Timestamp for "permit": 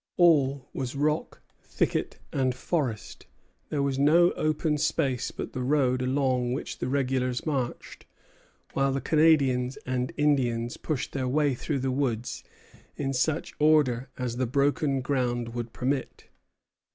15.71-16.25